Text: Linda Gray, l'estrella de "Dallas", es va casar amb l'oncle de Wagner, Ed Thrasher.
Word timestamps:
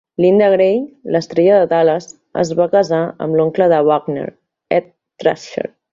Linda 0.23 0.45
Gray, 0.53 0.77
l'estrella 1.15 1.59
de 1.59 1.67
"Dallas", 1.73 2.09
es 2.45 2.53
va 2.61 2.69
casar 2.77 3.03
amb 3.27 3.41
l'oncle 3.41 3.69
de 3.75 3.83
Wagner, 3.91 4.27
Ed 4.79 4.89
Thrasher. 5.25 5.69